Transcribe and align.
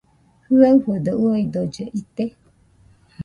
¿Jɨaɨfodo 0.47 1.11
uidolle 1.25 1.83
ite? 2.01 2.25